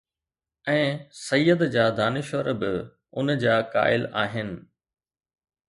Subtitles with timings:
[0.71, 0.79] ۽
[1.27, 2.73] سيد جا دانشور به
[3.23, 4.51] ان جا قائل آهن.